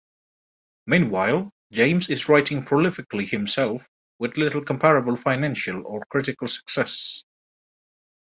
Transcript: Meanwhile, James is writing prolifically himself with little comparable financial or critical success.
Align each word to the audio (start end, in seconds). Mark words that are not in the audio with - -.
Meanwhile, 0.87 1.51
James 1.71 2.09
is 2.09 2.27
writing 2.27 2.65
prolifically 2.65 3.29
himself 3.29 3.87
with 4.17 4.35
little 4.35 4.63
comparable 4.63 5.15
financial 5.15 5.85
or 5.85 6.01
critical 6.09 6.47
success. 6.47 7.23